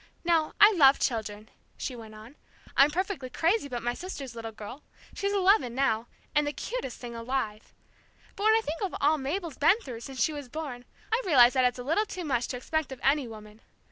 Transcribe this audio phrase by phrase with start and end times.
[0.23, 2.35] Now, I love children," she went on.
[2.75, 4.81] "I'm perfectly crazy about my sister's little girl.
[5.13, 7.71] She's eleven now, and the cutest thing alive.
[8.35, 11.53] But when I think of all Mabel's been through, since she was born, I realize
[11.53, 13.61] that it's a little too much to expect of any woman.